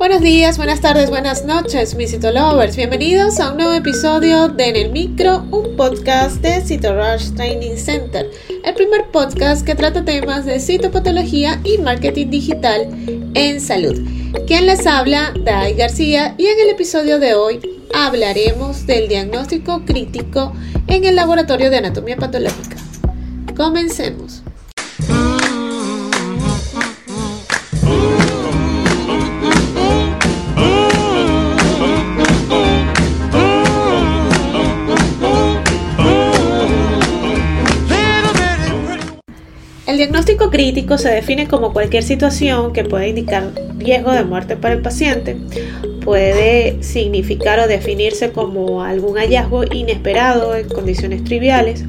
Buenos 0.00 0.22
días, 0.22 0.56
buenas 0.56 0.80
tardes, 0.80 1.10
buenas 1.10 1.44
noches, 1.44 1.94
mis 1.94 2.10
Citolovers. 2.10 2.74
Bienvenidos 2.74 3.38
a 3.38 3.50
un 3.50 3.58
nuevo 3.58 3.74
episodio 3.74 4.48
de 4.48 4.70
En 4.70 4.76
el 4.76 4.92
Micro, 4.92 5.44
un 5.50 5.76
podcast 5.76 6.36
de 6.36 6.62
Citorush 6.62 7.34
Training 7.34 7.76
Center, 7.76 8.30
el 8.64 8.74
primer 8.74 9.10
podcast 9.10 9.62
que 9.62 9.74
trata 9.74 10.02
temas 10.02 10.46
de 10.46 10.58
citopatología 10.58 11.60
y 11.64 11.76
marketing 11.76 12.30
digital 12.30 12.88
en 13.34 13.60
salud. 13.60 14.00
Quien 14.46 14.64
les 14.64 14.86
habla, 14.86 15.34
Dai 15.44 15.74
García, 15.74 16.34
y 16.38 16.46
en 16.46 16.58
el 16.60 16.70
episodio 16.70 17.18
de 17.18 17.34
hoy 17.34 17.60
hablaremos 17.92 18.86
del 18.86 19.06
diagnóstico 19.06 19.84
crítico 19.84 20.54
en 20.86 21.04
el 21.04 21.14
laboratorio 21.14 21.68
de 21.68 21.76
anatomía 21.76 22.16
patológica. 22.16 22.78
Comencemos. 23.54 24.42
Diagnóstico 40.00 40.48
crítico 40.48 40.96
se 40.96 41.10
define 41.10 41.46
como 41.46 41.74
cualquier 41.74 42.02
situación 42.02 42.72
que 42.72 42.84
pueda 42.84 43.06
indicar 43.06 43.52
riesgo 43.76 44.12
de 44.12 44.24
muerte 44.24 44.56
para 44.56 44.72
el 44.72 44.80
paciente. 44.80 45.36
Puede 46.02 46.82
significar 46.82 47.58
o 47.58 47.68
definirse 47.68 48.32
como 48.32 48.82
algún 48.82 49.18
hallazgo 49.18 49.62
inesperado 49.64 50.56
en 50.56 50.68
condiciones 50.68 51.22
triviales 51.24 51.84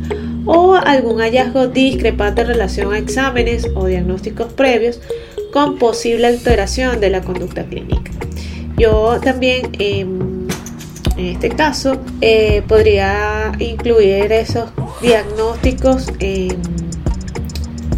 o 0.45 0.75
algún 0.75 1.21
hallazgo 1.21 1.67
discrepante 1.67 2.41
en 2.41 2.47
relación 2.47 2.91
a 2.91 2.97
exámenes 2.97 3.65
o 3.75 3.85
diagnósticos 3.85 4.51
previos 4.51 4.99
con 5.53 5.77
posible 5.77 6.27
alteración 6.27 6.99
de 6.99 7.11
la 7.11 7.21
conducta 7.21 7.63
clínica. 7.63 8.11
Yo 8.77 9.21
también 9.23 9.69
em, 9.79 10.49
en 11.15 11.25
este 11.27 11.47
caso 11.47 11.97
eh, 12.19 12.61
podría 12.67 13.53
incluir 13.57 14.33
esos 14.33 14.69
diagnósticos 15.01 16.07
en 16.19 16.70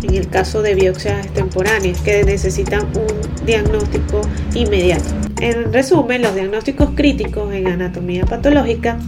en 0.03 0.15
el 0.15 0.29
caso 0.29 0.61
de 0.61 0.75
biopsias 0.75 1.25
extemporáneas 1.25 1.99
que 2.01 2.23
necesitan 2.23 2.85
un 2.95 3.45
diagnóstico 3.45 4.21
inmediato. 4.53 5.05
En 5.41 5.73
resumen, 5.73 6.21
los 6.21 6.35
diagnósticos 6.35 6.91
críticos 6.95 7.53
en 7.53 7.67
anatomía 7.67 8.25
patológica 8.25 8.99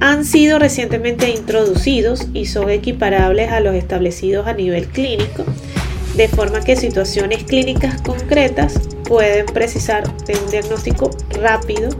han 0.00 0.24
sido 0.24 0.58
recientemente 0.58 1.30
introducidos 1.30 2.28
y 2.32 2.46
son 2.46 2.70
equiparables 2.70 3.50
a 3.50 3.60
los 3.60 3.74
establecidos 3.74 4.46
a 4.46 4.52
nivel 4.52 4.86
clínico, 4.88 5.44
de 6.16 6.28
forma 6.28 6.60
que 6.60 6.76
situaciones 6.76 7.44
clínicas 7.44 8.00
concretas 8.02 8.80
pueden 9.08 9.46
precisar 9.46 10.04
de 10.24 10.34
un 10.34 10.50
diagnóstico 10.50 11.10
rápido, 11.40 11.90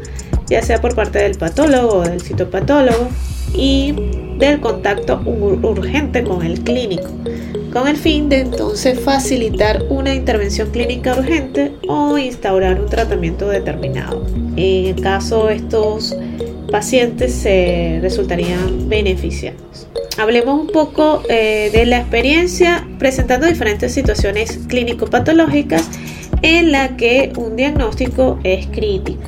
ya 0.48 0.62
sea 0.62 0.80
por 0.80 0.94
parte 0.94 1.18
del 1.20 1.36
patólogo 1.36 1.98
o 1.98 2.02
del 2.02 2.20
citopatólogo, 2.20 3.08
y 3.54 3.94
del 4.38 4.60
contacto 4.60 5.20
urgente 5.24 6.24
con 6.24 6.44
el 6.44 6.60
clínico, 6.62 7.08
con 7.72 7.88
el 7.88 7.96
fin 7.96 8.28
de 8.28 8.40
entonces 8.40 9.00
facilitar 9.00 9.84
una 9.88 10.14
intervención 10.14 10.70
clínica 10.70 11.16
urgente 11.16 11.72
o 11.88 12.18
instaurar 12.18 12.80
un 12.80 12.88
tratamiento 12.88 13.48
determinado. 13.48 14.26
En 14.56 14.86
el 14.86 15.00
caso 15.00 15.48
estos 15.48 16.16
pacientes 16.70 17.32
se 17.34 17.98
resultarían 18.02 18.88
beneficiados. 18.88 19.88
Hablemos 20.18 20.60
un 20.60 20.68
poco 20.68 21.22
eh, 21.28 21.70
de 21.72 21.86
la 21.86 21.98
experiencia 21.98 22.86
presentando 22.98 23.46
diferentes 23.46 23.92
situaciones 23.92 24.58
clínico-patológicas 24.68 25.88
en 26.42 26.72
la 26.72 26.96
que 26.96 27.32
un 27.36 27.56
diagnóstico 27.56 28.38
es 28.44 28.66
crítico. 28.66 29.22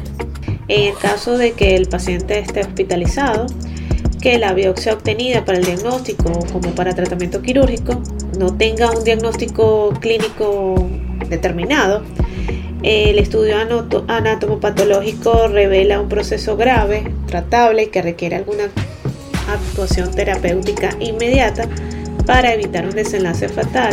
En 0.69 0.92
el 0.92 0.98
caso 0.98 1.38
de 1.38 1.53
que 1.53 1.77
el 1.77 1.88
paciente 1.88 2.38
esté 2.38 2.61
hospitalizado, 2.61 3.47
que 4.25 4.39
la 4.39 4.55
biopsia 4.55 4.94
obtenida 4.94 5.44
para 5.44 5.58
el 5.58 5.67
diagnóstico 5.67 6.33
como 6.50 6.75
para 6.75 6.94
tratamiento 6.94 7.43
quirúrgico 7.43 8.00
no 8.38 8.56
tenga 8.56 8.91
un 8.91 9.04
diagnóstico 9.04 9.93
clínico 10.00 10.88
determinado, 11.28 12.03
el 12.82 13.19
estudio 13.19 13.56
anatomopatológico 14.09 15.49
revela 15.49 16.00
un 16.00 16.09
proceso 16.09 16.56
grave, 16.56 17.12
tratable 17.26 17.82
y 17.82 17.87
que 17.88 18.00
requiere 18.00 18.37
alguna 18.37 18.71
actuación 19.47 20.10
terapéutica 20.10 20.97
inmediata 21.00 21.69
para 22.25 22.54
evitar 22.54 22.87
un 22.87 22.94
desenlace 22.94 23.50
fatal. 23.50 23.93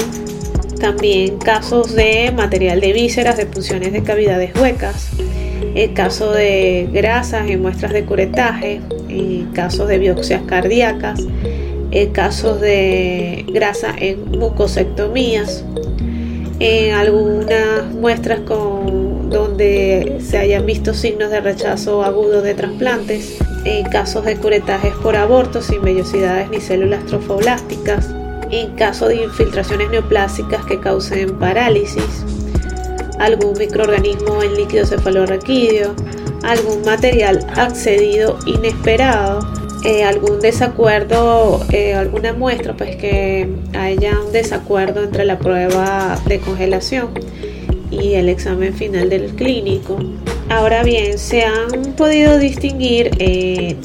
También 0.79 1.39
casos 1.39 1.93
de 1.93 2.31
material 2.33 2.79
de 2.79 2.93
vísceras, 2.93 3.35
de 3.35 3.47
punciones 3.47 3.91
de 3.91 4.01
cavidades 4.01 4.55
huecas, 4.55 5.09
el 5.75 5.93
caso 5.93 6.31
de 6.31 6.87
grasas 6.93 7.49
en 7.49 7.61
muestras 7.61 7.91
de 7.91 8.05
curetaje, 8.05 8.79
casos 9.53 9.87
de 9.87 9.99
biopsias 9.99 10.41
cardíacas, 10.43 11.21
casos 12.13 12.61
de 12.61 13.45
grasa 13.51 13.93
en 13.97 14.31
mucosectomías, 14.31 15.63
en 16.59 16.93
algunas 16.93 17.91
muestras 17.93 18.41
con, 18.41 19.29
donde 19.29 20.17
se 20.21 20.37
hayan 20.37 20.65
visto 20.65 20.93
signos 20.93 21.31
de 21.31 21.41
rechazo 21.41 22.03
agudo 22.03 22.41
de 22.41 22.53
trasplantes, 22.53 23.39
en 23.65 23.83
casos 23.85 24.25
de 24.25 24.37
curetajes 24.37 24.93
por 25.03 25.15
aborto 25.15 25.61
sin 25.61 25.81
vellosidades 25.81 26.49
ni 26.49 26.61
células 26.61 27.05
trofoblásticas, 27.05 28.09
en 28.51 28.71
caso 28.75 29.07
de 29.07 29.23
infiltraciones 29.23 29.89
neoplásicas 29.89 30.65
que 30.65 30.79
causen 30.79 31.37
parálisis, 31.39 32.25
algún 33.19 33.57
microorganismo 33.57 34.43
en 34.43 34.55
líquido 34.55 34.85
cefalorraquídeo, 34.85 35.95
algún 36.43 36.81
material 36.83 37.45
accedido 37.55 38.37
inesperado, 38.45 39.39
eh, 39.85 40.03
algún 40.03 40.39
desacuerdo, 40.39 41.59
eh, 41.71 41.93
alguna 41.93 42.33
muestra, 42.33 42.75
pues 42.75 42.95
que 42.95 43.49
haya 43.73 44.19
un 44.19 44.31
desacuerdo 44.31 45.03
entre 45.03 45.25
la 45.25 45.39
prueba 45.39 46.19
de 46.27 46.39
congelación 46.39 47.09
y 47.89 48.13
el 48.13 48.29
examen 48.29 48.73
final 48.73 49.09
del 49.09 49.35
clínico. 49.35 49.97
Ahora 50.49 50.83
bien, 50.83 51.17
se 51.17 51.43
han 51.43 51.93
podido 51.95 52.37
distinguir 52.37 53.11
eh, 53.19 53.75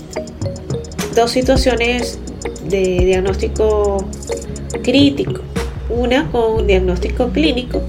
dos 1.15 1.31
situaciones 1.31 2.19
de 2.69 3.05
diagnóstico 3.05 4.05
crítico. 4.83 5.41
Una 5.89 6.31
con 6.31 6.61
un 6.61 6.67
diagnóstico 6.67 7.29
clínico 7.29 7.83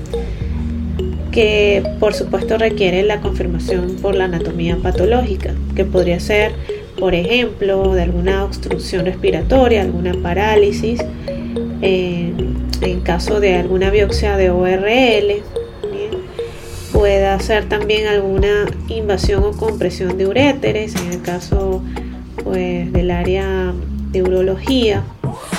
que 1.38 1.84
por 2.00 2.16
supuesto 2.16 2.58
requiere 2.58 3.04
la 3.04 3.22
confirmación 3.22 3.98
por 4.02 4.16
la 4.16 4.26
anatomía 4.26 4.76
patológica, 4.82 5.54
que 5.76 5.86
podría 5.86 6.20
ser, 6.20 6.54
por 6.98 7.14
ejemplo, 7.14 7.94
de 7.94 8.02
alguna 8.02 8.44
obstrucción 8.44 9.06
respiratoria, 9.06 9.84
alguna 9.84 10.14
parálisis, 10.16 11.00
en 11.84 13.02
caso 13.04 13.40
de 13.40 13.54
alguna 13.54 13.92
biopsia 13.92 14.36
de 14.36 14.50
ORL, 14.50 15.44
puede 16.92 17.40
ser 17.42 17.70
también 17.70 18.08
alguna 18.08 18.66
invasión 18.88 19.44
o 19.44 19.52
compresión 19.52 20.18
de 20.18 20.26
uréteres, 20.26 20.96
en 20.96 21.12
el 21.12 21.22
caso 21.22 21.84
pues, 22.44 22.92
del 22.92 23.12
área 23.12 23.76
de 24.10 24.24
urología, 24.24 25.04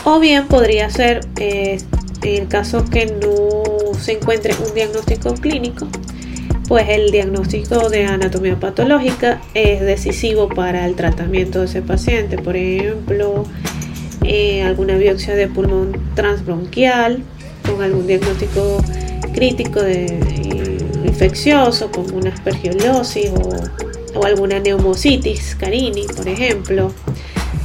o 0.05 0.19
bien 0.19 0.49
podría 0.49 0.91
ser 0.91 1.21
eh, 1.37 1.79
en 2.23 2.43
el 2.43 2.49
caso 2.49 2.85
que 2.85 3.07
no 3.07 3.68
se 3.99 4.13
encuentre 4.13 4.55
un 4.67 4.75
diagnóstico 4.75 5.35
clínico, 5.35 5.89
pues 6.69 6.87
el 6.89 7.11
diagnóstico 7.11 7.89
de 7.89 8.05
anatomía 8.05 8.59
patológica 8.59 9.41
es 9.55 9.81
decisivo 9.81 10.49
para 10.49 10.87
el 10.87 10.95
tratamiento 10.95 11.61
de 11.61 11.67
ese 11.67 11.83
paciente. 11.83 12.39
Por 12.39 12.57
ejemplo, 12.57 13.45
eh, 14.25 14.63
alguna 14.63 14.97
biopsia 14.97 15.35
de 15.35 15.49
pulmón 15.49 15.93
transbronquial 16.15 17.23
con 17.65 17.83
algún 17.83 18.07
diagnóstico 18.07 18.83
crítico 19.33 19.83
de, 19.83 20.07
eh, 20.07 20.79
infeccioso 21.05 21.91
como 21.91 22.17
una 22.17 22.31
aspergillosis 22.31 23.31
o, 23.31 24.19
o 24.19 24.25
alguna 24.25 24.59
neumocitis 24.59 25.57
carini, 25.57 26.07
por 26.17 26.29
ejemplo. 26.29 26.93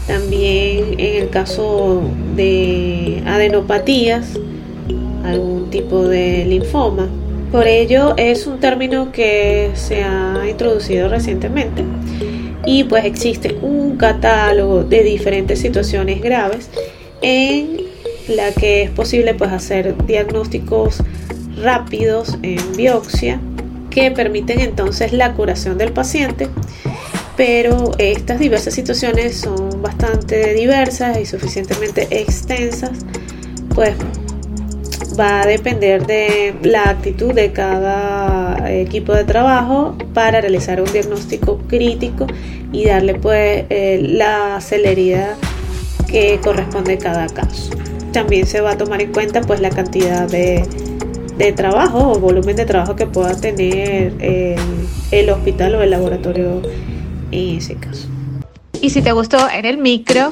También 0.08 1.00
en 1.00 1.24
el 1.24 1.30
caso 1.30 2.04
de 2.36 3.24
adenopatías, 3.26 4.38
algún 5.24 5.70
tipo 5.70 6.08
de 6.08 6.46
linfoma. 6.46 7.10
Por 7.52 7.68
ello 7.68 8.16
es 8.18 8.48
un 8.48 8.60
término 8.60 9.12
que 9.12 9.72
se 9.76 10.04
ha 10.04 10.44
introducido 10.50 11.08
recientemente 11.08 11.84
y 12.66 12.84
pues 12.86 13.06
existe 13.06 13.56
un 13.62 13.98
catálogo 13.98 14.84
de 14.84 15.04
diferentes 15.04 15.60
situaciones 15.60 16.22
graves 16.22 16.70
en 17.22 17.78
la 18.28 18.52
que 18.52 18.84
es 18.84 18.90
posible 18.90 19.34
pues 19.34 19.52
hacer 19.52 19.96
diagnósticos 20.06 21.04
rápidos 21.62 22.38
en 22.42 22.60
biopsia 22.76 23.40
que 23.90 24.12
permiten 24.12 24.60
entonces 24.60 25.14
la 25.14 25.34
curación 25.34 25.78
del 25.78 25.92
paciente 25.92 26.48
pero 27.36 27.92
estas 27.98 28.40
diversas 28.40 28.74
situaciones 28.74 29.38
son 29.38 29.82
bastante 29.82 30.54
diversas 30.54 31.20
y 31.20 31.26
suficientemente 31.26 32.08
extensas 32.12 33.06
pues 33.76 33.94
va 35.20 35.42
a 35.42 35.46
depender 35.46 36.06
de 36.06 36.56
la 36.64 36.90
actitud 36.90 37.34
de 37.34 37.52
cada 37.52 38.72
equipo 38.72 39.14
de 39.14 39.24
trabajo 39.24 39.96
para 40.14 40.42
realizar 40.42 40.82
un 40.82 40.92
diagnóstico 40.92 41.60
crítico 41.68 42.28
y 42.72 42.86
darle 42.86 43.16
pues 43.16 43.66
eh, 43.70 44.00
la 44.02 44.60
celeridad 44.62 45.36
que 46.08 46.40
corresponde 46.44 46.94
a 46.94 46.98
cada 46.98 47.28
caso. 47.28 47.72
También 48.12 48.46
se 48.46 48.62
va 48.62 48.72
a 48.72 48.78
tomar 48.78 49.02
en 49.02 49.12
cuenta 49.12 49.42
pues 49.42 49.60
la 49.60 49.70
cantidad 49.70 50.30
de, 50.30 50.68
trabajo 51.56 52.14
o 52.14 52.20
volumen 52.20 52.56
de 52.56 52.66
trabajo 52.66 52.96
que 52.96 53.06
pueda 53.06 53.36
tener 53.36 54.14
el, 54.20 54.56
el 55.12 55.30
hospital 55.30 55.76
o 55.76 55.82
el 55.82 55.90
laboratorio 55.90 56.62
en 57.32 57.58
ese 57.58 57.76
caso. 57.76 58.08
Y 58.82 58.92
si 58.92 59.02
te 59.02 59.12
gustó 59.12 59.50
en 59.50 59.66
el 59.66 59.78
micro, 59.78 60.32